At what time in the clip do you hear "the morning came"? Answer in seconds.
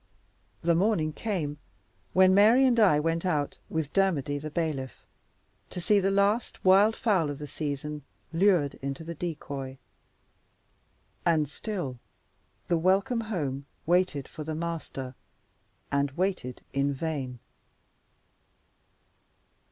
0.63-1.59